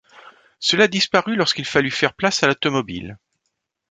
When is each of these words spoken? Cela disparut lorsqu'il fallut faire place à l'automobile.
Cela 0.59 0.87
disparut 0.87 1.35
lorsqu'il 1.35 1.63
fallut 1.63 1.91
faire 1.91 2.15
place 2.15 2.41
à 2.41 2.47
l'automobile. 2.47 3.19